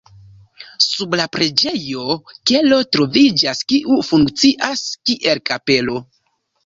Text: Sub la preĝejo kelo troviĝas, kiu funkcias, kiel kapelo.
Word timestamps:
Sub 0.83 1.13
la 1.19 1.27
preĝejo 1.35 2.15
kelo 2.51 2.79
troviĝas, 2.97 3.61
kiu 3.73 3.99
funkcias, 4.09 4.85
kiel 5.11 5.45
kapelo. 5.51 6.01